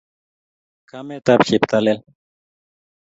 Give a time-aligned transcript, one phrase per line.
[0.89, 1.99] kamet ap cheptailel